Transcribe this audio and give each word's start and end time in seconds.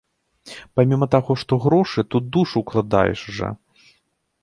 Паміма 0.77 1.09
таго, 1.17 1.31
што 1.43 1.53
грошы, 1.67 2.07
тут 2.17 2.23
душу 2.39 2.55
ўкладаеш 2.67 3.21
жа! 3.41 3.55